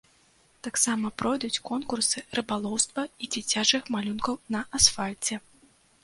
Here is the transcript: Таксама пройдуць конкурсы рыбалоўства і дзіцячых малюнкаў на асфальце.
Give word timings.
Таксама 0.67 1.09
пройдуць 1.21 1.61
конкурсы 1.69 2.23
рыбалоўства 2.39 3.03
і 3.27 3.29
дзіцячых 3.35 3.83
малюнкаў 3.97 4.39
на 4.55 4.61
асфальце. 4.79 5.39